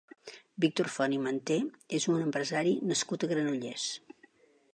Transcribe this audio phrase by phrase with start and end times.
[0.63, 1.59] Víctor Font i Manté
[1.99, 3.87] és un empresari nascut a Granollers.